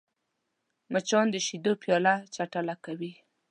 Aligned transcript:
مچان 0.93 1.25
د 1.31 1.35
شیدو 1.45 1.71
پیاله 1.81 2.13
چټله 2.35 2.75
کوي 2.85 3.13